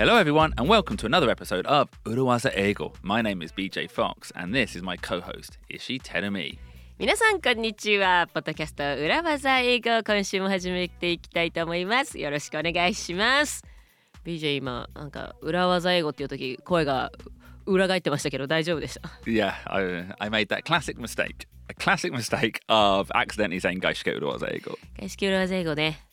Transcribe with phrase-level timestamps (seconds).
[0.00, 2.94] Hello, everyone, and welcome to another episode of Uruwaza Eigo.
[3.02, 6.58] My name is BJ Fox, and this is my co host, Ishi Terumi.
[6.98, 13.62] 皆さんこんにちはポッドキャスト裏技英語今週も始めていきたいと思いますよろしくお願いします
[14.24, 17.12] BJ 今なんか裏技英語っていう時声が
[17.66, 21.46] 裏返ってましたけど大丈夫でした Yeah, I, I made that classic mistake.
[21.68, 24.78] A classic mistake of accidentally saying Gaishike Uruwaza Eigo.
[24.98, 26.09] 外資系裏技英語ね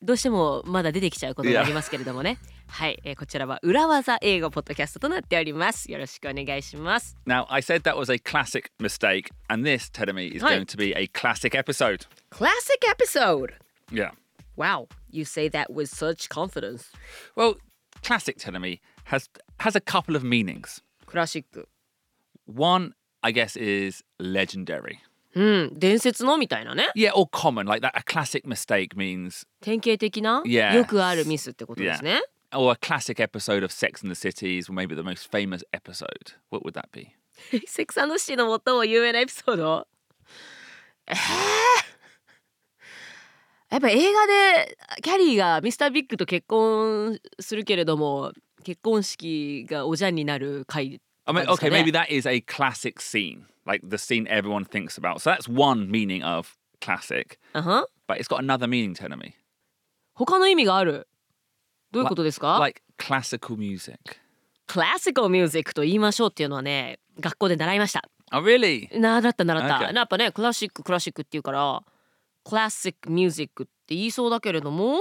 [0.00, 2.38] どうしてもまだ出てきちゃうことになりますけれどもね
[2.68, 10.92] はい、えーこちらは裏技英語ポッドキャストとなっておりますよろしくお願いします Now, I said that was a classic mistake, and this, Terumi, is going to be
[10.94, 12.06] a classic episode.
[12.30, 13.54] Classic episode
[13.90, 14.10] Yeah.
[14.56, 16.92] Wow you say that with such confidence
[17.34, 17.56] Well,
[18.04, 20.82] classic Terumi has has a couple of meanings.
[21.06, 21.68] クラシック
[22.46, 25.00] One, I guess, is legendary.
[25.34, 27.66] うん伝説のみたいなね Yeah, or common.
[27.66, 30.74] Like that, a classic mistake means, 典型的な Yes.
[30.74, 32.22] よくあるミスってことですね
[32.54, 36.34] or a classic episode of Sex and the City is maybe the most famous episode.
[36.50, 37.08] What would that be?
[37.66, 39.86] セクサンドシティの最も有名なエピソード
[41.06, 41.16] えー
[43.70, 48.32] やっぱ映画でキャリーがミスタービッグと結婚するけれども
[48.64, 54.98] 結婚式がおじゃんになる回 I mean, okay, ね maybe that is a classic scene, like the scene everyone thinks
[54.98, 55.20] about.
[55.20, 59.34] So that's one meaning of classic, あはん but it's got another meaning, Terumi.
[60.14, 61.06] 他の意味がある？
[61.92, 63.98] どういうことですか？Like classical music.
[64.66, 68.86] クラシカルミュージックと言いましょうっていうのはね学校で習いました Oh, really?
[68.94, 69.94] 習った習った、Okay.
[69.96, 71.82] やっぱねクラシッククラシックっていうから
[72.44, 74.98] クラシックミュージックって言いそうだけれども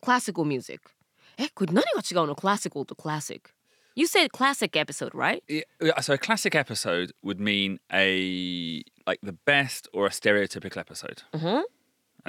[0.00, 0.92] クラシカルミュージック
[1.36, 2.36] えこれ何が違うの？
[2.36, 3.50] クラシカルとクラシック
[3.95, 5.41] You said classic episode right?
[5.47, 10.77] Yeah, yeah, So a classic episode would mean a like the best or a stereotypical
[10.77, 11.23] episode.
[11.33, 11.41] うん、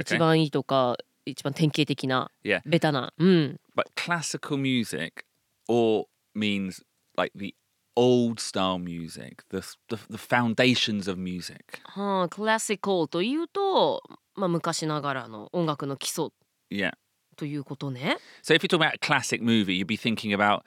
[0.00, 0.18] 一 Okay.
[0.18, 2.62] 番いいとか一番典型的な Yeah.
[2.64, 5.24] ベタなうん But classical music
[5.68, 6.82] or means
[7.16, 7.54] like the
[7.96, 11.80] old style music, the the, the foundations of music.
[11.84, 14.02] はあクラシカルというと、
[14.36, 16.28] まあ、昔ながらの音楽の基礎
[16.70, 16.92] Yeah.
[17.36, 20.62] ということね So if you're talking about a classic movie, you'd be thinking about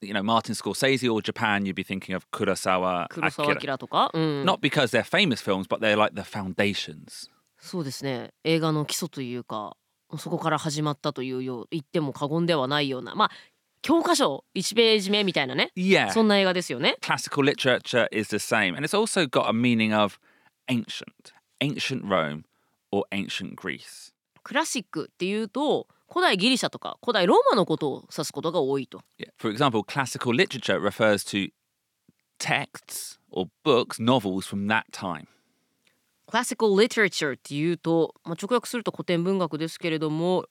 [0.00, 1.64] you know Martin Scorsese or Japan.
[1.64, 3.72] You'd be thinking of Kurosawa, 黒澤 Akira.
[3.72, 7.30] 明とか、うん、Not because they're famous films, but they're like the foundations.
[7.58, 9.76] そうですね映画の基礎というか
[10.18, 13.30] そこから始まったというよう言っても過言ではないようなまあ
[13.82, 16.12] 教科書1ページ目みたいなね Yeah.
[16.12, 20.18] そんな映画ですよね classical literature is the same, and it's also got a meaning of
[20.68, 22.44] ancient, ancient Rome
[22.90, 24.12] or ancient Greece.
[24.42, 29.30] クラシックっていうと古代ギリシャとか古代ローマのことを指すことが多いと Yeah.
[29.38, 31.50] For example, classical literature refers to
[32.38, 35.26] texts or books, novels from that time.
[36.28, 40.46] Classical literature っていうと、まあ、直訳すると古典文学ですけれども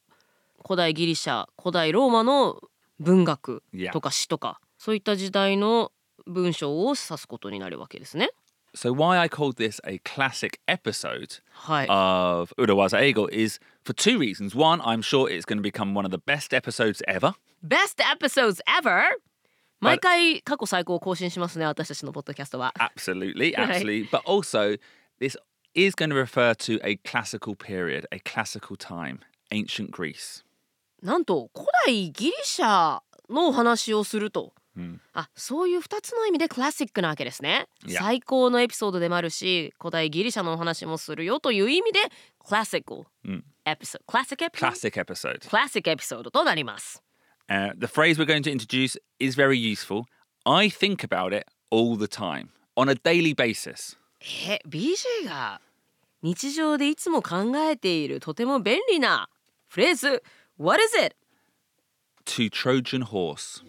[0.63, 2.61] 古代ギリシャ古代ローマの
[2.99, 3.61] 文学.
[3.91, 5.91] とか詩とかそういった時代の
[6.25, 8.29] 文章を指すことになるわけですね。
[8.74, 11.86] So why I called this a classic episode はい。
[11.88, 14.54] of Urawaza Eigo is for two reasons.
[14.54, 17.34] One, I'm sure it's going to become one of the best episodes ever.
[17.62, 19.02] Best episodes ever!
[19.80, 22.72] 毎回過去最高を更新しますね私たちのポッドキャストは。
[22.78, 23.80] Absolutely, Right.
[23.80, 24.08] absolutely.
[24.10, 24.78] But also,
[25.18, 25.36] this
[25.74, 29.18] is going to refer to a classical period, a classical time,
[29.50, 30.44] ancient Greece.
[31.02, 33.00] なんと古代ギリシャ
[33.30, 34.52] のお話をすると。
[35.13, 37.67] あそういう2つの意味でクラシックなわけですね。
[37.87, 41.99] 最高のエピソードでもあるし古代ギリシャのお話もするよという意味で
[42.45, 43.05] クラシック
[43.65, 44.05] エピソード。
[44.05, 47.01] クラシックエピソード.クラシックエピソードとなります。
[47.47, 50.05] Uh, the phrase we're going to introduce is very useful.
[50.45, 53.97] I think about it all the time, on a daily basis.
[54.49, 55.61] え BJ が
[56.21, 59.29] 日常でいつも考えているとても便利な
[59.67, 60.23] フレーズ
[60.57, 61.15] What is it?
[62.26, 63.60] To Trojan horse.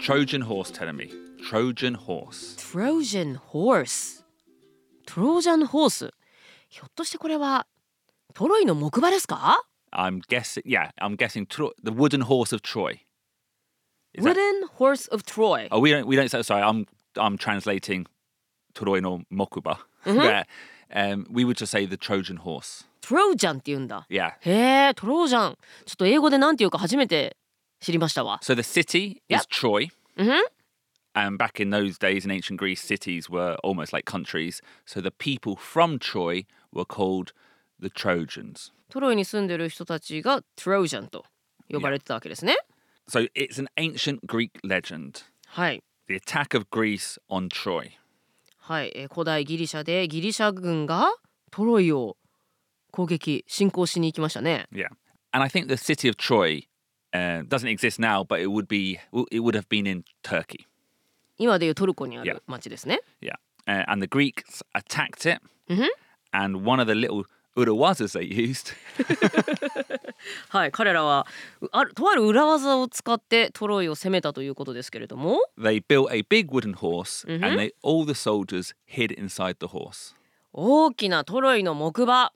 [0.00, 1.10] Trojan horse telling me.
[1.48, 2.56] Trojan horse.
[2.56, 4.22] Trojan horse
[5.06, 6.10] トロージャンホース
[6.70, 7.66] ひょっとしてこれは
[8.32, 9.62] トロイの木馬ですか
[9.92, 13.00] I'm guessing, yeah, I'm guessing Tro- the wooden horse of Troy.
[14.14, 16.86] Is that- Wooden horse of Troy oh, we don't, we don't say, sorry, I'm,
[17.16, 18.06] I'm translating
[18.74, 19.78] Troy no Mokuba.
[20.04, 20.44] There.
[20.92, 22.86] Um, we would just say the Trojan horse.
[23.00, 24.32] トロージャンって言うんだ Yeah.
[24.40, 27.36] へえトロージャンちょっと英語でなんて言うか初めて
[27.80, 29.48] 知りましたわ So the city is Yep.
[29.50, 29.90] Troy.
[30.16, 30.32] Mhm.
[31.16, 34.60] And back in those days in ancient Greece, cities were almost like countries.
[34.86, 37.32] So the people from Troy were called
[37.80, 38.72] the Trojans.
[38.90, 41.24] トロイに住んでる人たちがトロージャンと
[41.70, 42.56] 呼ばれてたわけですね
[43.08, 45.24] So it's an ancient Greek legend.
[45.46, 47.91] はい The attack of Greece on Troy.
[48.57, 51.11] はい、えー古代ギリシャでギリシャ軍が
[51.51, 52.17] トロイを
[52.91, 54.87] 攻撃侵攻しに行きましたね Yeah.
[55.31, 56.67] And I think the city of Troy
[57.13, 58.99] uh, doesn't exist now, but it would be
[59.31, 60.65] it would have been in Turkey.
[61.37, 62.33] 今でいうトルコにあ Yeah.
[62.35, 63.33] る町ですね Yeah.
[63.67, 65.41] Uh, and the Greeks attacked it.
[65.69, 65.87] Mhm.
[66.31, 67.23] And one of the little
[67.55, 68.73] urawazas they used
[70.49, 71.25] はい彼らは
[71.61, 77.45] うあるとある裏技を使ってトロイを攻めたということですけれども they built a big wooden horse Mhm.
[77.45, 80.15] and they all the soldiers hid inside the horse.
[80.53, 82.33] 大きなトロイの木馬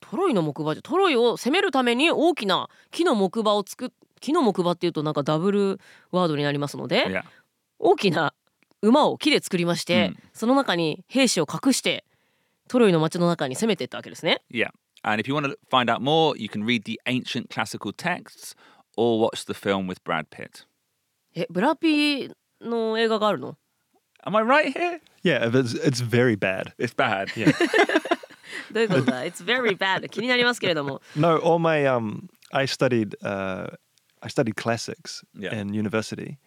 [0.00, 3.88] トロイの木馬じゃトロイを攻めるために大きな木の木馬を作っ
[4.20, 5.80] 木の木馬っていうとなんかダブル
[6.12, 7.22] ワードになりますので.
[7.78, 8.34] 大きな
[8.80, 12.04] 馬を木で作りまして、うんその中に兵士を隠して
[12.71, 14.41] トロイの町の中に攻めていったわけですね。
[14.51, 14.69] Yeah.
[15.03, 18.55] And if you want to find out more, you can read the ancient classical texts
[18.97, 20.65] or watch the film with Brad Pitt.
[21.35, 22.29] えブラピ
[22.61, 23.57] の映画があるの
[24.25, 24.99] Am I right here?
[25.23, 26.73] Yeah, if it's it's very bad.
[26.77, 27.27] It's bad.
[27.35, 27.53] Yeah.
[28.71, 33.69] どういうことだ ?It's very bad 気になりますけれども no, all my um, I studied uh,
[34.21, 35.53] I studied classics Yeah.
[35.61, 36.37] in university,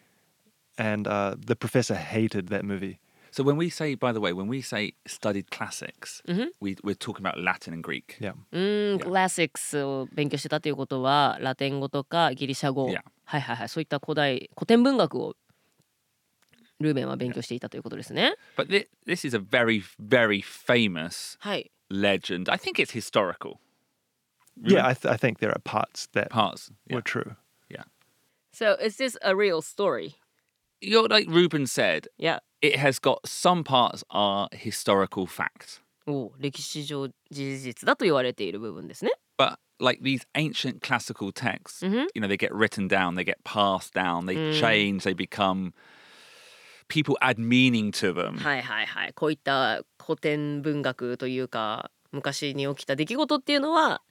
[0.76, 2.98] and uh, the professor hated that movie.
[3.34, 6.48] So when we say, by the way, when we say studied classics, Mhm.
[6.60, 8.16] we, we're talking about Latin and Greek.
[8.20, 8.34] Yeah.
[8.52, 13.02] うーん、クラシックスを勉強してたということはラテン語とかギリシャ語、 Yeah.
[13.24, 15.36] はいはいはいそういった古代古典文学を
[16.80, 18.34] ルーベンは勉強していたということですね。
[18.56, 21.70] But thi- this is a very, very famous はい。
[21.90, 22.50] legend.
[22.50, 23.58] I think it's historical.
[24.62, 26.72] Yeah, I, th- I think there are parts that Parts.
[26.90, 27.02] were Yeah.
[27.02, 27.36] true.
[28.52, 30.16] So is this a real story?
[30.84, 32.38] You're like Ruben said, Yeah.
[32.62, 35.80] it has got some parts are historical fact.
[36.06, 39.12] おう歴史上事実だと言われている部分ですね。
[39.38, 42.06] But like these ancient classical texts, Mhm.
[42.14, 44.58] you know, they get written down, they get passed down, they Mm.
[44.60, 45.72] change, they become
[46.88, 48.38] people add meaning to them.
[48.38, 49.12] はいはいはい。
[49.14, 54.02] こういった古典文学というか昔に起きた出来事っていうのは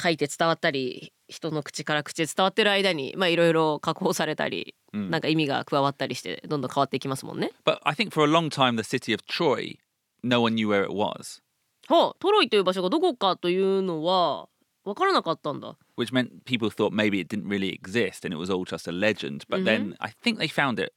[0.00, 7.52] 書いて伝わったり人の口から口へ伝わってる間にまあいろいろ加工されたり、うんなんか意味が加わったりしてどんどん変わっていきますもんね。
[7.64, 9.76] But I think for a long time, the city of Troy,
[10.22, 11.42] no one knew where it was,
[11.88, 14.48] はあ、トロイという場所がどこかというのは
[14.84, 15.76] 分からなかったんだ。
[15.98, 19.44] which meant people thought maybe it didn't really exist and it was all just a legend.
[19.48, 20.92] But then I think they found it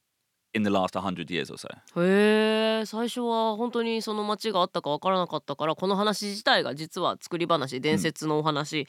[0.54, 1.70] in the last 100 years or so.
[2.02, 8.88] へえ最初は本当にその町があったか分からなかったからこの話自体が実は作り話伝説のお話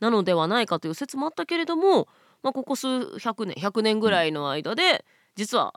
[0.00, 2.08] なのではないかという説もあったけれども、
[2.42, 5.04] まあ、ここ数百年100年ぐらいの間で
[5.36, 5.74] 実は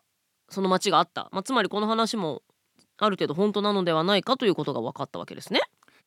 [0.50, 2.42] その町があった、まあ、つまりこの話も
[2.98, 5.62] ある程度本当なのではないかということが分かったわけですね。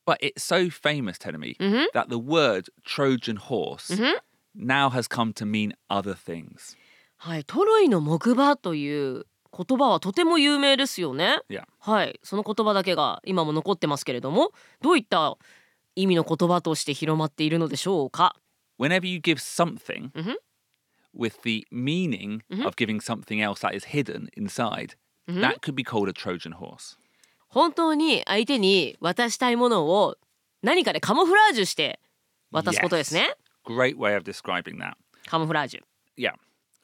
[0.05, 1.55] But it's so famous, Telemi,
[1.93, 3.93] that the word Trojan horse
[4.55, 6.75] now has come to mean other things.
[7.21, 9.25] はい、トロイの木馬という
[9.55, 11.39] 言葉はとても有名ですよね。
[11.49, 11.63] Yeah.
[11.79, 14.51] はい、その言葉だけが今も残ってますけれども、
[14.81, 15.35] どういった
[15.95, 18.35] 意味の言葉として広まっているのでしょうか。
[18.79, 20.35] Whenever you give something Mhm.
[21.13, 22.65] with the meaning Mhm.
[22.65, 24.95] of giving something else that is hidden inside,
[25.27, 25.41] Mhm.
[25.41, 26.97] that could be called a Trojan horse.
[27.49, 30.15] 本当に相手に渡したいものを
[30.61, 31.99] 何かでカモフラージュして
[32.51, 33.35] 渡すことですね。
[33.65, 34.93] Great way of describing that.
[35.25, 35.81] カモフラージュ。
[36.17, 36.33] Yeah.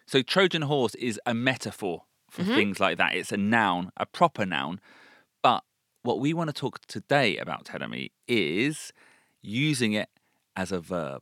[0.08, 3.16] So Trojan horse is a metaphor for things like that.
[3.16, 4.80] It's a noun, a proper noun.
[5.42, 5.64] But
[6.04, 8.94] what we want to talk today about Telemi is
[9.42, 10.10] using it
[10.56, 11.22] as a verb.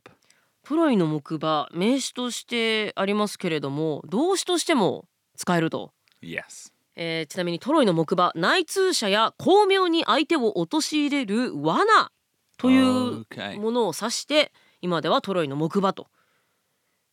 [0.66, 5.04] トロイの木馬名詞としてありますけれども動詞としても
[5.36, 5.92] 使えると。
[6.22, 6.72] Yes.
[6.96, 12.10] えーちなみにトロイの木馬内通者や巧妙に相手を陥れる罠
[12.56, 13.26] という.
[13.60, 16.06] ものを指して今ではトロイの木馬と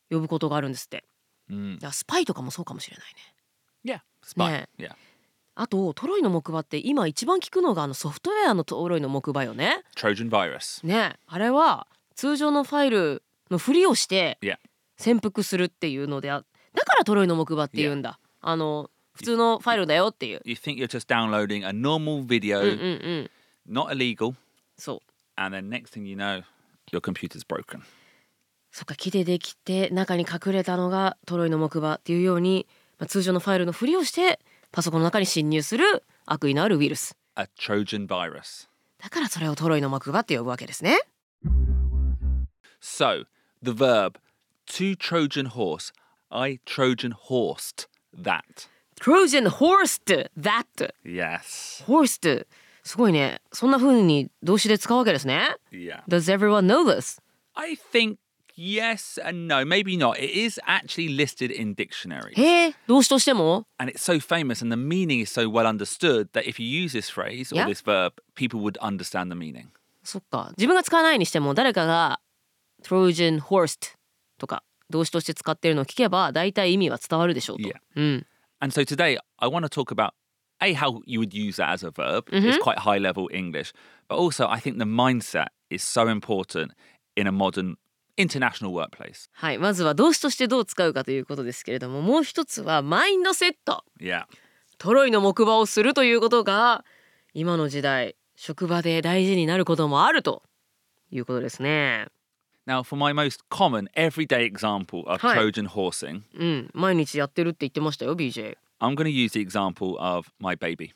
[0.09, 1.03] 呼ぶことがあるんですって。
[1.51, 3.13] うん、スパイとかもそうかもしれないね。
[3.83, 4.69] いやスパイ。
[5.53, 9.83] あと、トロイの木馬って今一番聞くのがあのソフトウェアのトロイの木馬よね。
[9.97, 10.85] Trojan Virus。
[10.87, 14.39] ねあれは通常のファイルのふりをして
[14.97, 16.43] 潜伏するっていうのであ
[16.73, 18.19] だからトロイの木馬っていうんだ。
[18.39, 20.41] あの普通のファイルだよっていう。
[20.45, 22.61] You think you're just downloading a normal video,
[23.67, 24.35] not illegal.
[24.77, 24.99] そう。
[25.35, 26.43] And the next thing you know,
[26.91, 27.81] your computer's broken.
[28.71, 32.67] そっか木でできて中に隠れたのがトロイの木馬っていうように、
[32.99, 34.39] まあ、通常のファイルのふりをして
[34.71, 38.67] パソコンの中に侵入する悪意のあるウイルス A Trojan virus.
[39.01, 40.99] だからそれをトロイの木馬って呼ぶわけですね
[42.81, 43.25] So,
[43.61, 44.17] the verb
[44.67, 45.91] to Trojan horse,
[46.31, 48.67] I Trojan horsed that.
[48.99, 51.83] Trojan horsed that Yes.
[51.87, 52.45] horsed
[52.83, 56.03] すごいねそんな風に動詞で使うわけですね Yeah.
[56.07, 57.19] Does everyone know this?
[57.53, 58.17] I think
[58.60, 60.18] Yes and no, maybe not.
[60.18, 62.34] It is actually listed in dictionaries.
[62.36, 66.66] へえ動詞としても And it's so famous and the meaning is so well understood that if you
[66.66, 67.64] use this phrase Yeah.
[67.64, 69.66] or this verb, people would understand the meaning.
[70.02, 72.20] そっか自分が使わないにしても誰かが
[72.82, 73.76] Trojan horse
[74.38, 77.68] とか動詞として使ってるのを聞けば大体意味は伝わるでしょうと。
[77.68, 77.74] Yeah.
[77.96, 78.26] うん。
[78.60, 80.12] And so today I want to talk about
[80.60, 82.30] A, how you would use that as a verb.
[82.30, 82.48] Mm-hmm.
[82.48, 83.74] It's quite high level English.
[84.08, 86.72] But also, I think the mindset is so important
[87.14, 87.76] in a modern
[88.21, 89.29] international workplace.
[89.33, 94.23] はいまずは動詞としてどう使うかということですけれどももう一つはマインドセット Yeah.
[94.77, 96.83] トロイの木馬をするということが
[97.33, 100.43] 今の時代職場で大事になることもあると
[101.11, 102.07] いうことですね。
[102.67, 105.17] Now, for my most common everyday example of.
[105.19, 108.57] Trojan horsing, うん毎日やってるって言ってましたよ BJ。
[108.81, 110.91] I'm going to use the example of my baby.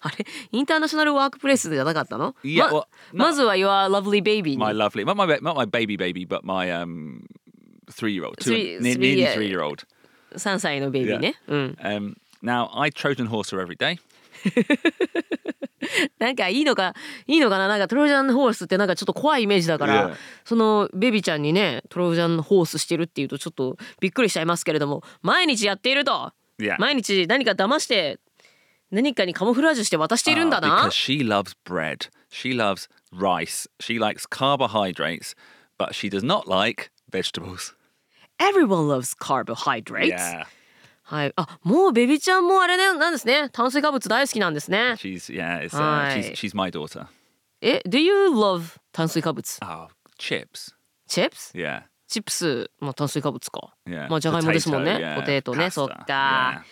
[0.00, 5.66] あれインターナショナルワークプレイスじゃなかったの Yeah, ま well, まずは Your lovely baby に My lovely, not my, not my
[5.66, 7.22] baby baby, but my um,
[7.90, 9.86] three-year-old, two, Three- ne- three, nearly uh, three-year-old.
[10.36, 11.34] 3歳のベイビーね。
[11.48, 11.76] うん。
[11.82, 13.98] Um, now, I Trojan horse her every day.
[16.18, 16.94] なんかいいのか
[17.26, 20.14] いいのかななんかトロジャンホースってなんかちょっと怖いイメージだから、Yeah.
[20.44, 26.75] そのベビちゃんにねトロジャンホースしてるっていうとちょっとびっくりしちゃいますけれども毎日やっていると Yeah.
[26.79, 28.19] 毎日何か騙して
[28.91, 32.09] 何かにカモフラージュして渡しているんだ Uh, な because。she loves bread.
[32.31, 33.67] She loves rice.
[33.79, 35.35] She likes carbohydrates,
[35.77, 37.73] but she does not like vegetables.
[38.39, 40.45] Everyone loves carbohydrates、 Yeah.
[41.05, 41.33] はい。
[41.35, 44.93] あもうベビちゃんもあれねなんですね炭水化物大好きなんですね。
[44.97, 46.33] She's yeah, it's, uh, Aye.
[46.33, 47.07] she's she's my daughter.
[47.61, 49.87] え Do you love 炭水化物 Oh,
[50.17, 50.73] chips.
[51.07, 51.83] チップス Yeah.
[52.08, 53.74] チップス、まあ、炭水化物か。
[53.86, 54.08] Yeah.
[54.08, 54.92] まあじゃがいもですもんね。
[54.92, 55.16] Potato, yeah.
[55.16, 56.64] ポテトね、そっか。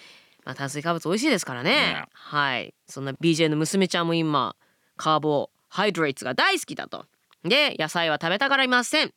[0.45, 2.05] まあ炭水化物美味しいですからね。
[2.13, 2.75] はい。
[2.87, 4.57] そんな BJ の娘ちゃんも今
[4.97, 7.07] カーボハイドレイツが大好きだと。
[7.45, 9.13] で野菜は食べたがりません。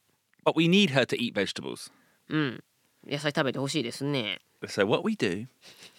[0.45, 1.91] But we need her to eat vegetables.
[2.29, 2.63] うん。
[3.07, 4.41] 野菜食べてほしいですね。
[4.65, 5.47] So what we do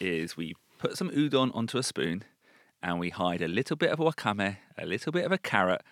[0.00, 2.22] is we put some udon onto a spoon
[2.82, 5.82] and we hide a little bit of wakame, a little bit of a carrot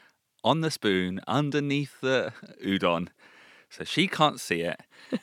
[0.44, 2.32] on the spoon underneath the
[2.62, 3.08] udon.
[3.70, 4.80] So she can't see it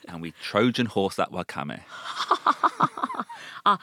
[0.08, 1.80] and we Trojan horse that wakame.
[3.64, 3.78] あ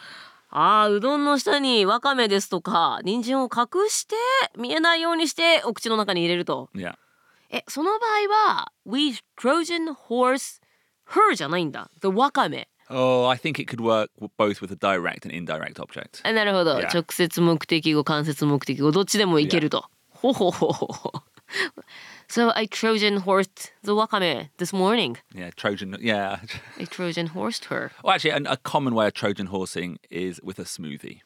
[0.56, 4.16] あうどんの下にわかめですとか人参を隠して
[4.56, 6.70] 見えないようにしてお口の中に入れると。
[6.76, 6.96] Yeah.
[7.50, 10.62] えその場合は We Trojan horse
[11.10, 11.90] her じゃないんだ。
[12.02, 12.70] The わかめ。
[12.90, 16.28] Oh, I think it could work both with a direct and indirect object.
[16.28, 16.88] あなるほど、Yeah.
[16.94, 19.86] 直接目的語間接目的語どっちでもいけると。
[20.10, 21.12] ほほほほほ。
[22.29, 25.17] So I Trojan horsed the wakame this morning.
[25.35, 25.97] Yeah, Trojan.
[26.01, 26.41] Yeah.
[26.79, 27.91] I Trojan horsed her.
[28.05, 31.21] Well, actually, a, a common way of Trojan horsing is with a smoothie.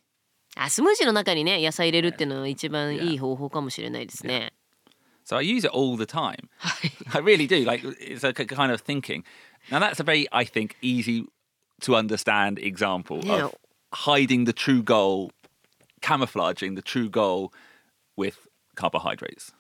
[0.55, 4.53] あスムージーの中にね野菜入れるっていうのは一番いい方法かもしれないですね。
[5.25, 6.37] So I use it all the time.
[6.59, 6.93] は い。
[7.15, 7.65] I really do.
[7.65, 9.25] Like it's a k- kind of thinking.
[9.71, 11.25] Now that's a very, I think, easy
[11.83, 13.47] to understand example Yeah.
[13.47, 13.55] of
[13.93, 15.31] hiding the true goal,
[16.01, 17.53] camouflaging the true goal
[18.17, 19.53] with carbohydrates.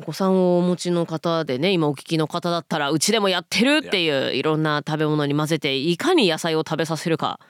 [0.00, 7.40] お子さんをお持ちの方でね今お聞きの方だったらうちでもやってるっていういろんな食べ物に混ぜていかに野菜を食べさせるか。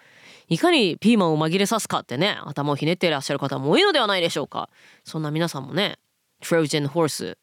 [0.51, 4.71] いかにピーマンを紛れさすかってね頭をひねっていらっしゃる方も多いのではないでしょうか。
[5.05, 5.99] そんな皆さんもね
[6.43, 7.37] Trojan horse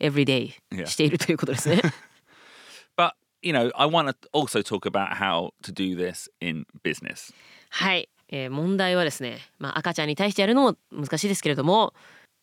[0.00, 0.52] every day.
[0.86, 1.80] しているということですね。
[2.96, 7.34] But you know, I want to also talk about how to do this in business.
[7.70, 11.94] はい、えー問題はですね、まあ、赤ちゃんに対してやるのも難しいですけれども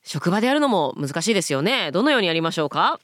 [0.04, 3.00] 職場でやるのも難しいですよねどのようにやりましょうか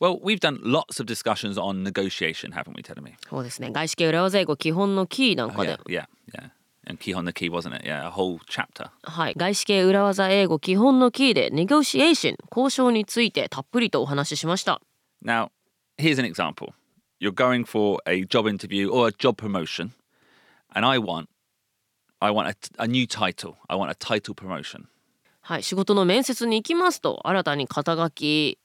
[0.00, 3.14] Well, we've done lots of discussions on negotiation, haven't we, Telemi?
[3.30, 6.50] そうですね外資系裏技英語基本のキーなん Oh, かで yeah, yeah, yeah.
[6.84, 7.84] And key on the key, wasn't it?
[7.86, 8.90] Yeah, a whole chapter.
[9.04, 14.80] はい、外資系裏技英語基本のキーでネゴシエーション交渉についてたっぷりとお話ししました。
[15.24, 15.50] Now,
[15.98, 16.72] here's an example.
[17.20, 19.92] You're going for a job interview or a job promotion,
[20.74, 21.28] and I want,
[22.20, 23.54] I want a, a new title.
[23.68, 24.88] I want a title promotion.
[25.42, 28.58] はい、仕事の面接に行きますと新たに肩書き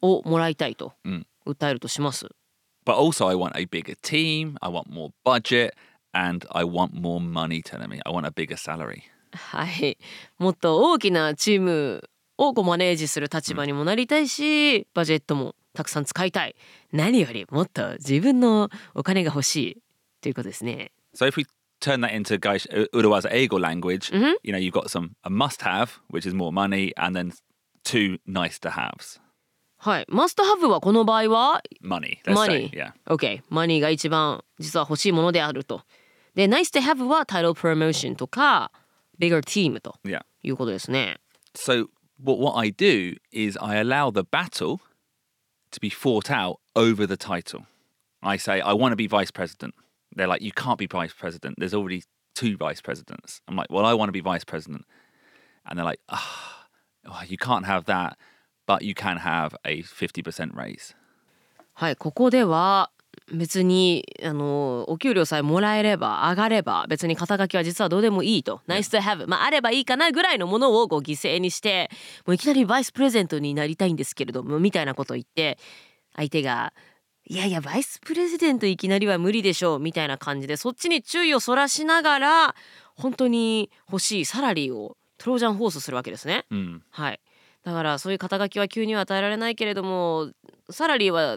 [0.00, 2.28] をもらいたいとうん訴えるとします。
[2.84, 4.56] But also, I want a bigger team.
[4.60, 5.72] I want more budget,
[6.12, 7.62] and I want more money.
[7.62, 9.02] Telling me, I want a bigger salary.
[9.32, 9.98] はい、
[10.38, 16.54] もっと大きなチームをこうマネージする立場にもなりたいし、バジェットもたくさん使いたい。
[16.92, 19.82] 何よりもっと自分のお金が欲しい
[20.20, 20.92] ということですね。
[21.14, 21.46] So if we
[21.79, 24.35] turn that into Gaish Urawaza Ego language, Mhm.
[24.43, 27.33] you know, you've got some a must-have, which is more money, and then
[27.83, 29.19] two nice-to-haves.
[29.77, 32.19] はい、マストハブはこの場合は Money.
[32.23, 32.93] Let's money say, yeah.
[33.07, 35.81] OK マニーが一番実は欲しいものであると
[36.35, 38.71] で nice to have は title promotion とか
[39.19, 40.21] bigger team と Yeah.
[40.41, 41.17] いうことですね
[41.53, 44.79] So what what I do is I allow the battle
[45.71, 47.65] to be fought out over the title.
[48.21, 49.73] I say, I want to be vice president.
[50.14, 51.56] They're like, you can't be vice president.
[51.58, 52.02] There's already
[52.34, 53.40] two vice presidents.
[53.48, 54.84] I'm like, well, I want to be vice president.
[55.66, 56.66] And they're like, ah,
[57.06, 58.16] oh, you can't have that,
[58.66, 60.94] but you can have a 50% raise.
[61.74, 62.90] はいここでは
[63.32, 71.88] 別にあのお給料さえもらえれば上がれば別に肩書きは実はどうでもいいと Nice to have まああればいいかなぐらいのものをこう犠牲にして
[72.26, 75.56] もういきなりバイスプレゼントになりたいんですけれどもみたいなことを言って
[76.16, 76.72] 相手が
[77.30, 82.54] いやいやバイスプレゼントいきなりは無理でしょうみたいな感じでそっちに注意をそらしながら
[82.96, 86.46] 本当に欲しいサラリーをトロージャンホースするわけですね。
[86.50, 86.80] Mm.
[86.90, 87.20] はい
[87.64, 90.32] だからそういう肩書きは急には与えられないけれども
[90.70, 91.36] サラリーは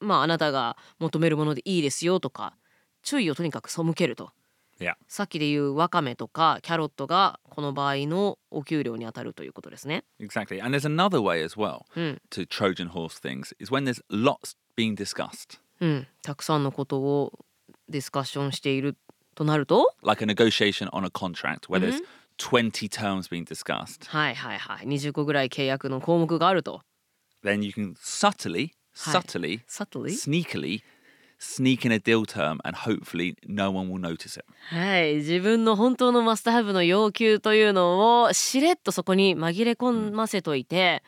[0.00, 2.54] まああなたが求めるものでいいですよとか
[3.02, 4.32] 注意をとにかく背けると.
[5.08, 10.04] さっきで言うわかめとかキャロットがこの場合のお給料に当たるということですね。
[10.20, 10.62] Exactly.
[10.62, 14.94] And there's another way as well うん、to Trojan horse things is when there's lots being
[14.94, 17.44] discussed, うん、たくさんのことを
[17.88, 18.96] ディスカッションしている
[19.34, 22.02] となると like a negotiation on a contract where there's
[22.38, 24.08] 20 terms being discussed.
[24.08, 26.82] はいはいはい20個ぐらい契約の項目があると
[27.44, 30.80] Then you can subtly, subtly, サトリ sneakily
[31.38, 34.44] sneak in a deal term and hopefully no one will notice it.
[34.70, 41.02] はい自分の本当のマスターハブの要求というのをしれっとそこに紛れ込ませといて、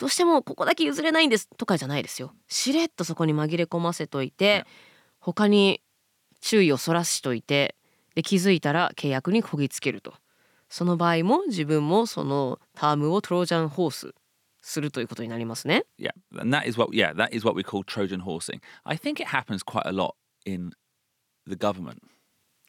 [0.00, 4.64] どうしてもここだけ譲れないんですとかじゃないですよしれっとそこに紛れ込ませといて
[5.18, 5.82] 他に
[6.40, 7.76] 注意をそらしといて
[8.14, 10.14] で気づいたら契約にこぎつけると
[10.70, 14.14] その場合も自分もそのタームをトロージャンホース
[14.62, 18.60] するということになりますね Yeah, and that is what yeah, that is what we call Trojan horsing.
[18.84, 20.14] I think it happens quite a lot
[20.46, 20.70] in
[21.46, 21.98] the government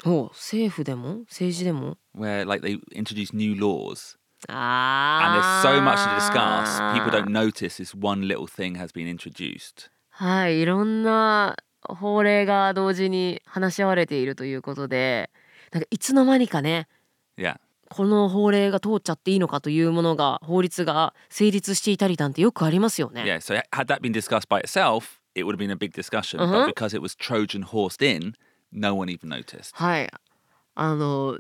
[0.04, 4.18] 政府でも政治でも where like they introduce new laws
[4.48, 8.76] あ and ー there's so much to discuss, people don't notice this one little thing
[8.76, 9.90] has been introduced.
[10.10, 15.30] はい、いろんな法令が同時に話し合われているということで
[15.72, 16.88] なんかいつの間にかね
[17.38, 17.58] Yeah.
[17.90, 23.24] この法令が通っちゃっていいのかというものが法律が成立していたりなんてよくありますよね。
[23.24, 26.40] Yeah, so had that been discussed by itself, it would have been a big discussion.
[26.40, 26.66] Uh-huh.
[26.66, 28.36] But because it was Trojan horsed in,
[28.72, 29.76] no one even noticed.
[29.76, 30.10] はい
[30.76, 31.38] あの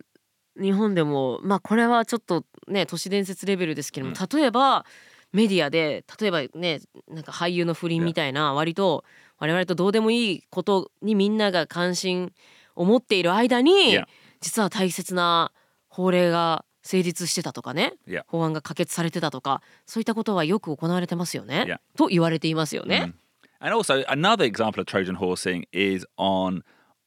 [0.59, 4.85] 日本でもまあこれはちょっとね都市伝説レベルですけども、例えば
[5.31, 9.05] メディアで例えばねなんか俳優の不倫みたいな割と
[9.39, 12.31] 我々とどうでもいいことにみんなが関心
[12.75, 14.05] を持っている間に、Yeah.
[14.39, 15.51] 実は大切な
[15.87, 18.23] 法令が成立してたとかね、Yeah.
[18.27, 21.77] 法案が可決されてたとかそういったことはよく行われてますよね、Yeah.
[21.97, 23.13] と言われていますよね。
[23.59, 26.63] And also, another example of Trojan horsing is on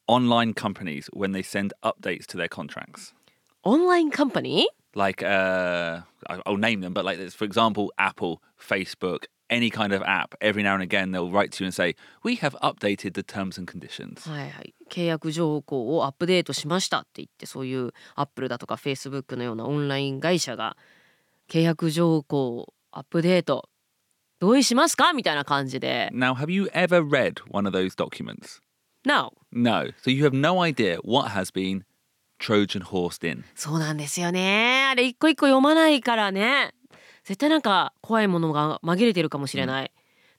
[0.07, 3.13] online companies when they send updates to their contracts.
[3.65, 6.01] online company like uh,
[6.47, 10.35] I'll name them, but like this, for example, Apple, Facebook, any kind of app.
[10.41, 13.59] Every now and again, they'll write to you and say, "We have updated the terms
[13.59, 20.77] and conditions." はいはい、契約条項をアップデートしましたって言って、そういうアップルだとかフェイスブックのようなオンライン会社が
[21.49, 23.69] 契約条項アップデート
[24.41, 26.11] 同意しますかみたいな感じで。
[26.13, 28.61] Now, have you ever read one of those documents?
[29.05, 29.33] No.
[29.53, 29.91] No.
[30.03, 31.85] So you have no idea what has been
[32.45, 33.45] Trojan horsed in.
[33.55, 34.87] そうなんですよね。
[34.91, 36.75] あれ一個一個読まないからね。
[37.25, 39.91] 絶対なんか怖いものが紛れてるかもしれない、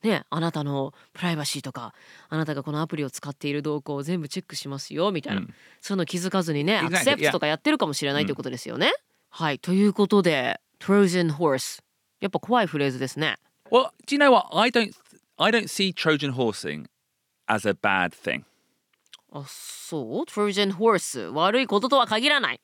[0.04, 1.96] ねあなたのプライバシーとか
[2.30, 5.54] あなたがこのアプリを使っている動向を全部チェックしますよみたいな、うん。
[5.82, 8.94] そういうの気づかずにね Exactly, アクセプトとかやってるかもしれないということですよね、
[9.32, 9.58] はい。
[9.58, 11.82] ということで Trojan Horse
[12.22, 13.38] やっぱ怖いフレーズですね。
[13.72, 14.56] Well, do you know what?
[14.56, 14.94] I don't
[15.38, 16.86] I don't see Trojan horsing
[17.48, 18.44] as a bad thing.
[19.38, 22.62] あそう Trojan Horse 悪いこととは限らない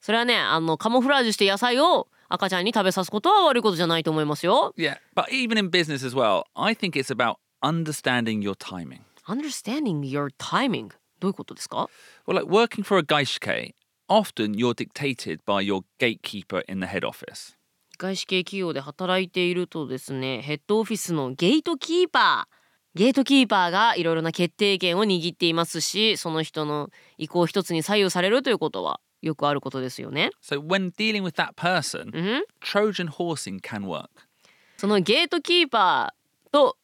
[0.00, 9.00] それはねあのカモフラージュして野菜を赤ちゃんに食べさすことは悪いことじゃないと思いますよ Yeah, but even in business as well, I think it's about understanding your timing.
[9.26, 11.88] Understanding your timing どういうことですか
[12.26, 13.74] Well, like working for a Gaishke,
[14.08, 17.56] often you're dictated by your gatekeeper in the head office.
[17.98, 22.61] 外資系企業で働いているとですねヘッドオフィスのゲートキーパー
[22.94, 30.30] ゲートキーパーがいろいろな決定権を握っていますしその人の意向一つに左右されるということはよくあることですよね。
[30.42, 34.08] So when dealing with that person, うん Trojan horsing can work.
[34.76, 36.76] そのゲートキーパーと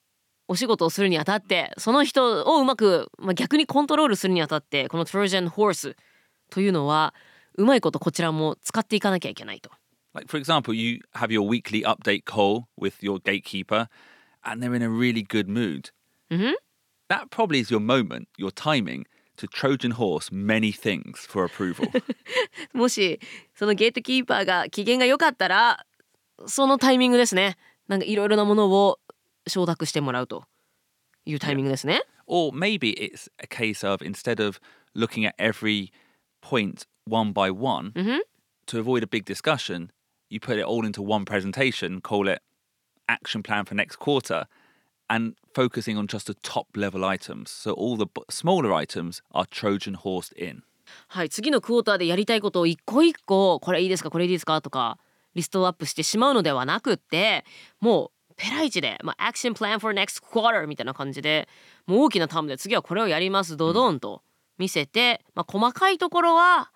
[0.46, 5.96] お仕事をするにあたってその人をうまく、まあ、逆にコントロールするにあたってこのトロジャンホース
[6.48, 7.12] というのは
[7.56, 9.70] うまいことこちらも使っていかなきゃいけないと。
[10.14, 13.88] Like, for example, you have your weekly update call with your gatekeeper
[14.42, 15.90] and they're in a really good mood.
[16.29, 16.53] Mhm.
[17.09, 19.05] That probably is your moment, your timing
[19.37, 21.89] to Trojan horse many things for approval.
[22.73, 23.19] もし
[23.53, 25.85] そのゲートキーパーが機嫌が良かったら
[26.45, 28.99] そのタイミングですねなんかいろいろなものを
[29.47, 30.45] 承諾してもらうと
[31.25, 32.01] いうタイミングですね。
[32.25, 34.59] Or maybe it's a case of instead of
[34.95, 35.91] looking at every
[36.41, 37.91] point one by one
[38.67, 39.91] to avoid a big discussion,
[40.29, 42.41] you put it all into one presentation, call it
[43.09, 44.45] action plan for next quarter,
[45.09, 47.50] and focusing on just the top level items.
[47.50, 50.62] So all the smaller items are Trojan horsed in.
[51.08, 54.10] はい、次のクォーターでやりたいことを一個一個これいいですか？
[54.10, 54.62] これいいですか？
[54.62, 54.98] とか
[55.34, 57.44] リストアップしてしまうのではなくって
[57.80, 61.48] もうペライチで、まあ、Action Plan for Next Quarter みたいな感じで
[61.86, 64.22] もう大きなタームで次はこれをやりますドドンと
[64.58, 66.70] 見せて、まあ、細かいところは、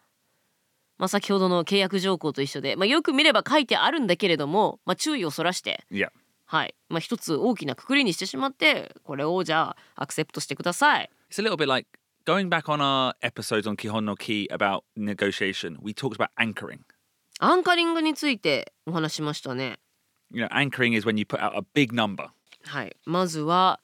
[0.99, 6.09] まあ、先ほどの契約条項と一緒で、まあ、よく見れば書いてあるんだけれども、まあ、注意をそらして、Yeah.
[6.53, 11.11] はいまあ、一つ大きなくくりにしてしまってこれをじゃあアクセプトしてください。
[11.31, 11.89] It's a little bit like
[12.27, 15.79] going back on our episodes on Kihon no Ki about negotiation.
[15.81, 16.81] We talked about anchoring.
[17.39, 19.79] アンカリングについてお話ししましたね。
[20.31, 22.27] You know, anchoring is when you put out a big number.
[22.65, 23.81] はい、まずは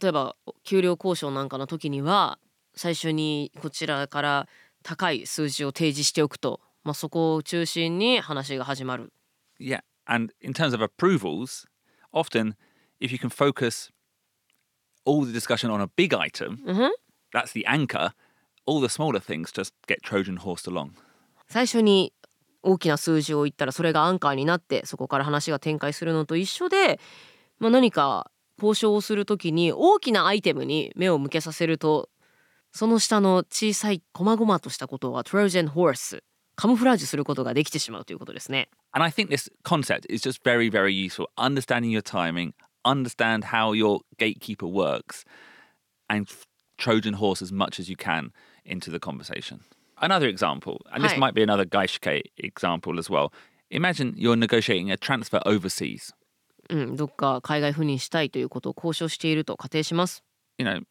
[0.00, 2.38] 例えば給料交渉なんかの時には
[2.76, 4.48] 最初にこちらから
[4.84, 9.12] 高い数字を提示しておくと、まあ、そこを中心に話が始まる。
[9.58, 9.80] Yeah.
[10.06, 11.66] And in terms of approvals,
[12.12, 12.54] often
[13.00, 13.90] if you can focus
[15.04, 16.62] all the discussion on a big item,
[17.32, 18.12] that's the anchor.
[18.66, 20.92] All the smaller things just get Trojan horsed along.
[21.48, 22.12] 最初に
[22.62, 27.00] 大きな数字を言ったらそれがアンカーになってそこから話が展開するのと一緒で、
[27.58, 32.10] まあ、何か交渉をする時に大きなアイテムに目を向けさせると
[32.72, 36.22] その下の小さい細々としたことはトロージャンホース
[36.58, 38.68] カムフラージュすることができてしまうということですね。
[38.90, 41.28] And I think this concept is just very, very useful.
[41.36, 42.52] Understanding your timing,
[42.84, 45.24] understand how your gatekeeper works,
[46.08, 46.26] and
[46.76, 48.32] Trojan horse as much as you can
[48.64, 49.60] into the conversation.
[50.00, 51.18] Another example, and this Hi.
[51.18, 53.32] might be another Gaishke example as well.
[53.70, 56.12] Imagine you're negotiating a transfer overseas.
[56.70, 60.24] うん、どっか海外赴任したいということを交渉していると仮定します。
[60.58, 60.82] You know,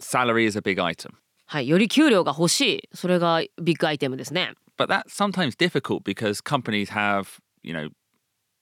[0.00, 1.10] salary is a big item.
[1.44, 2.88] はい、より給料が欲しい。
[2.94, 4.54] それがビッグアイテムですね。
[4.77, 7.89] But that's sometimes difficult because companies have, you know,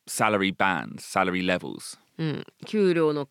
[0.07, 1.97] salary bands, salary levels.
[2.17, 3.27] うん、給料の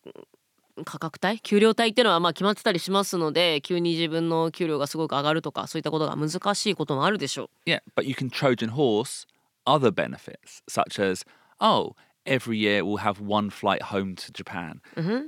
[0.84, 9.26] 価格帯給料帯っていうのはまあ決まってたりしますので急に自分の給料がすごく上がるとかそういったことが難しいこともあるでしょ Yeah, but you can Trojan horse
[9.66, 11.24] other benefits, such as,
[11.60, 11.94] oh,
[12.26, 14.80] every year we'll have one flight home to Japan,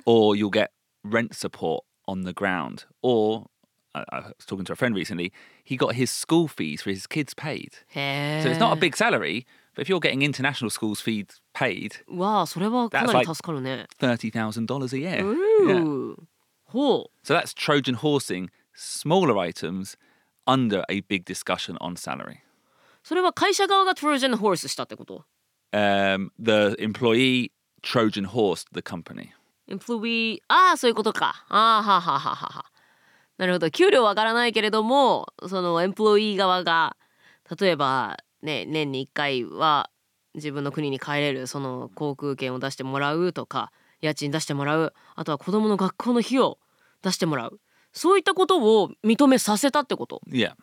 [0.05, 0.73] or you'll get
[1.05, 3.47] rent support on the ground, or
[4.12, 5.32] I, was talking to a friend recently,
[5.64, 7.74] he got his school fees for his kids paid.
[7.96, 8.44] Yeah.
[8.44, 12.98] So it's not a big salary, but if you're getting international schools fees paid, わあ、それはか
[13.00, 13.88] that's like 助かるね。
[14.00, 15.24] $30,000 a year.
[15.24, 16.16] Ooh,
[16.70, 17.06] Yeah.
[17.24, 19.96] So that's Trojan horsing smaller items
[20.46, 22.36] under a big discussion on salary.
[22.36, 22.38] う。
[23.04, 24.64] それは会社側が Trojan Horse
[26.40, 29.32] the employee Trojan horsed the company.
[29.70, 31.46] Employee Ah, そういうことか.
[31.50, 32.66] Ah, ha, ha, ha, ha, ha.
[33.38, 36.98] なるほど給料は上がらないけれどもそのエンプロイ側が
[37.60, 39.90] 例えばね年に1回は
[40.34, 43.72] 自分の国に帰れるその航空券を出してもらうとか
[44.02, 46.60] 家賃出してもらうあとは子供の学校の費用
[47.02, 47.60] 出してもらう
[47.94, 50.54] そういったことを認めさせたってこと？Yeah.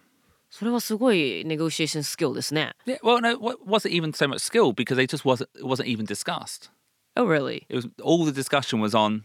[0.51, 2.75] それはすごいネゴシエーションスキルですね。
[2.87, 3.01] Yeah.
[3.03, 6.07] Well, no, it wasn't even so much skill because they just wasn't it wasn't even
[6.07, 6.71] discussed.
[7.17, 7.67] Oh really?
[7.69, 9.25] It was all the discussion was on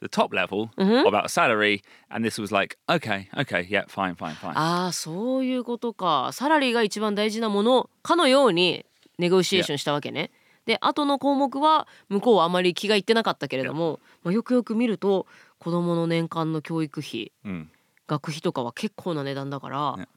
[0.00, 4.52] the top level about salary, and this was like, okay, okay, yeah, fine, fine, fine.
[4.54, 8.84] ああそういうことかサラリーが一番大事なものかのように
[9.18, 10.30] ネゴシエーションしたわけね。
[10.66, 15.26] で後の項目は向こうはあまり気がいってなかったけれども、まあ、よくよく見ると
[15.58, 17.66] 子どもの年間の教育費 Mm.
[18.06, 20.08] 学費とかは結構な値段だから、ね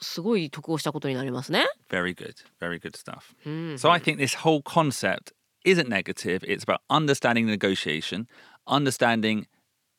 [0.00, 1.66] すごい得をしたことになりますね。
[1.88, 3.34] Very good, very good stuff.
[3.46, 5.32] うん、So I think this whole concept
[5.64, 6.40] isn't negative.
[6.42, 8.26] It's about understanding negotiation,
[8.66, 9.46] understanding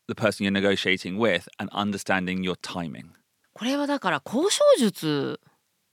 [0.08, 3.06] the person you're negotiating with, and understanding your timing.
[3.54, 5.40] これはだから交渉術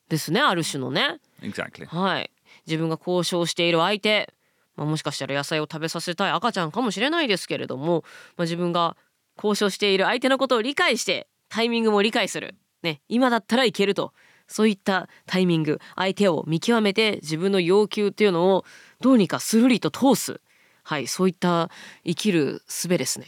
[0.08, 1.20] ですねある種のね。
[1.40, 1.86] Exactly.
[1.86, 2.30] はい
[2.66, 4.32] 自分が交渉している相手、
[4.76, 8.04] まあ、もしかしたら野菜を食べさせたい赤ちゃんかもしれないですけれども、
[8.36, 8.96] まあ、自分が
[9.36, 14.12] 交渉している相手のことを理解してタイミングも理解する、ね、今だったらいけると
[14.46, 18.64] そういったタイミング相手を見極めて自分の要求っていうのを
[19.00, 20.40] どうにかスルリと通す、
[20.82, 21.70] はい、そういった
[22.04, 23.26] 生きる術ですね。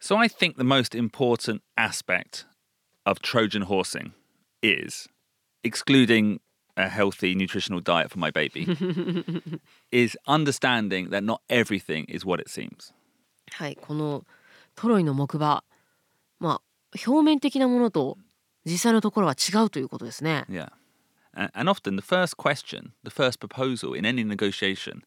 [0.00, 2.46] So I think the most important aspect
[3.04, 4.12] of Trojan horsing
[4.62, 5.08] is
[5.62, 6.40] excluding
[6.76, 8.66] a healthy nutritional diet for my baby
[9.90, 12.92] is understanding that not everything is what it seems.
[13.52, 14.24] はい、この
[14.74, 15.64] トロイの木馬
[16.38, 16.60] まあ
[17.06, 18.18] 表面的なものと
[18.64, 20.44] 実際のところは違うということですね。
[20.48, 20.70] Yeah.
[21.34, 25.02] And, often the first question, the first proposal in any negotiation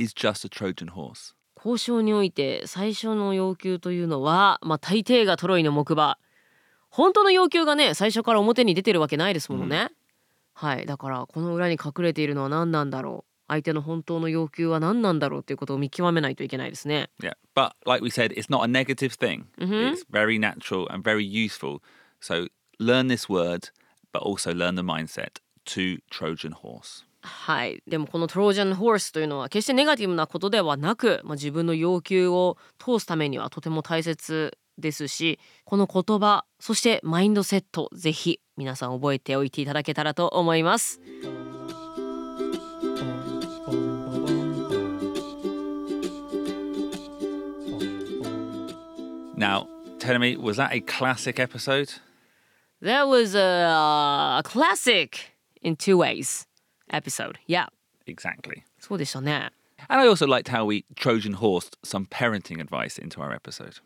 [0.00, 1.34] is just a Trojan horse.
[1.62, 6.16] 交渉において最初の要求というのは、まあ、大抵がトロイの木馬
[6.88, 9.90] 本当の要求がね最初から表に出てるわけないですものね、
[10.54, 19.46] はいだからこの裏に隠れているのは何なんだろう相手の本当の要求は何なんだろうっていうことを見極めないといけないですね Yeah, but like we said, it's not a negative thing.
[19.58, 21.82] It's very natural and very useful.
[22.20, 23.70] So learn this word,
[24.12, 27.04] but also learn the mindset to Trojan horse.
[27.22, 41.00] はいでもこのトロージャンホースというのは決してネガティブなことではなく、まあ、自分の要求を通すためにはとても大切ですしこの言葉そしてマインドセットぜひ皆さん覚えておいていただけたらと思います。
[49.36, 51.94] Now, tell me, was that a classic episode?
[52.82, 56.46] That was a, a classic in two ways
[56.90, 57.38] episode.
[57.46, 57.68] Yeah.
[58.06, 58.62] Exactly.
[58.78, 59.50] そうでしたね。
[59.88, 63.80] And I also liked how we Trojan horsed some parenting advice into our episode.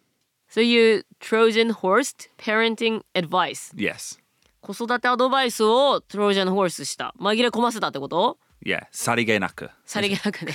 [0.49, 3.73] So you Trojan horsed parenting advice.
[3.77, 4.19] Yes.
[4.61, 7.15] 子育てアドバイスをトロージャンホースした。
[7.21, 8.87] 紛れ込ませたってこと Yeah.
[8.93, 9.71] Sarigenaku.
[9.85, 10.55] さりげなくね。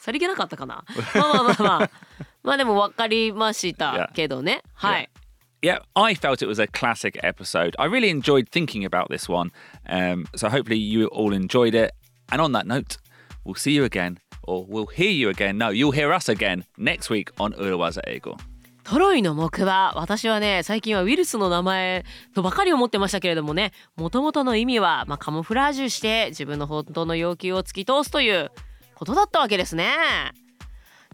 [0.00, 1.90] さりげなかったかなまあまあまあまあ。
[2.42, 4.62] まあでも分かりましたけどね。
[4.74, 5.10] はい。
[5.12, 5.25] Yeah,
[5.62, 7.76] yeah, I felt it was a classic episode.
[7.78, 9.50] I really enjoyed thinking about this one.
[9.88, 11.92] Um, so hopefully you all enjoyed it.
[12.30, 12.98] And on that note,
[13.44, 15.58] we'll see you again, or we'll hear you again.
[15.58, 18.36] No, you'll hear us again next week on Urawaza Ego.
[18.84, 22.04] トロイの木馬私はね最近はウイルスの名前
[22.36, 28.52] とばかり思ってましたけれどもねもともとの意味は、まあ、カモフラージュして自分の本当の要求を突き通すという
[28.94, 29.88] ことだったわけですね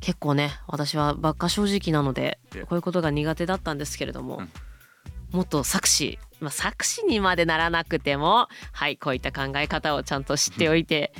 [0.02, 4.42] 結構ね私はばっか正直なので.こういうことが苦手だったんですけれども、
[5.30, 11.14] もっと作詞、まあ、作詞にまでならなくてもはいこういった考え方をちゃんと知っておいて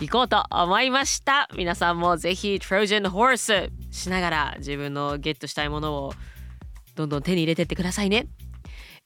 [0.00, 1.48] いこうと思いました。
[1.56, 6.12] 皆さんもぜひ Trojan Horse しながら自分のゲットしたいものを
[6.96, 8.26] どんどん手に入れてってくださいね。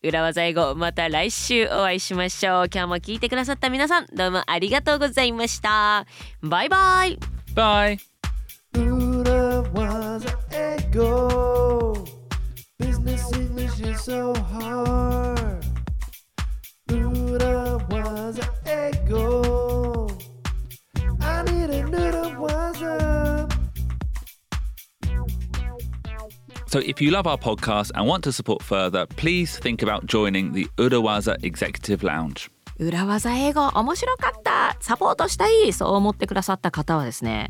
[0.02, 2.66] 裏技英語また来週お会いしましょう。
[2.72, 6.06] 今日も聞いてくださった皆さんどうもありがとうございました。
[6.40, 7.18] バイバイ.
[7.54, 8.17] Buddha was
[10.98, 11.94] ego.
[12.78, 15.64] Business English is so hard.
[16.86, 20.08] Buddha was an ego.
[21.20, 23.48] I need a noodle was a.
[26.66, 30.52] So if you love our podcast and want to support further, please think about joining
[30.52, 32.50] the Urawaza Executive Lounge.
[32.80, 37.48] 裏技英語面白かったサポートしたいそう思ってくださった方はですね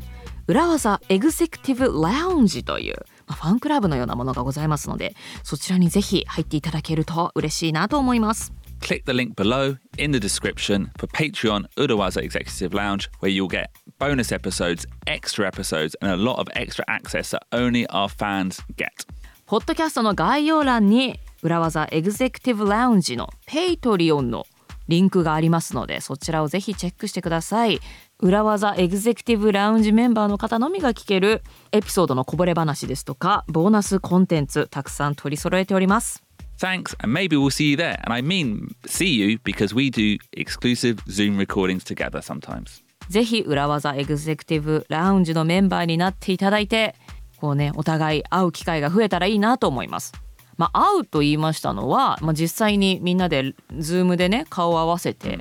[0.49, 2.95] 裏技エグゼクティブラウンジという、
[3.29, 13.71] まあ、ファンクラブのようなものがございますのでそちらにぜひ入っていただけると嬉しいなと思います Click the link below in the description for Patreon Urawaza Executive Lounge, where you'll get
[13.99, 19.05] bonus episodes, extra episodes, and a lot of extra access that only our fans get.
[19.47, 24.45] ポッドキャストの概要欄に裏技エグゼクティブラウンジのペイトリオンの
[24.89, 27.79] リンクがありますのでそちらをぜひチェックしてください
[28.19, 36.23] 裏技エグゼクティブラウンジメンバーの方のみが聞けるエピソードのこぼれ話ですとかボーナスコンテンツたくさん取り揃えております
[36.59, 37.97] Thanks, and maybe we'll see you there.
[38.03, 42.83] And I mean, see you because we do exclusive Zoom recordings together sometimes.
[43.07, 46.95] ぜひ裏技エグゼクティブラウンジのメンバーになっていただいて
[47.37, 50.11] こうねお互い会う機会が増えたらいいなと思います。
[50.59, 55.39] まあ、会うと言いましたのは、まあ、実際にみんなで Zoom でね顔を合わせて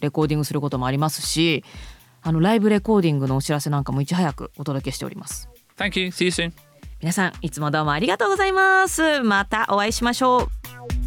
[0.00, 1.62] レコーディングすることもありますし
[2.22, 5.48] あのライブレコーディングのお知らせなんかもいち早くお届けしております。
[5.76, 6.08] Thank you.
[6.08, 6.52] See you soon.
[7.00, 9.20] 皆さんいつもどうもありがとうございます。
[9.20, 10.48] またお会いしましょ
[11.02, 11.05] う。